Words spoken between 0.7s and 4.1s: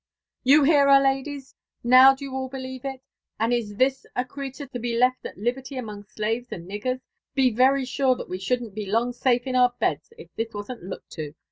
,her, ladies! Now do you all believe it? And is this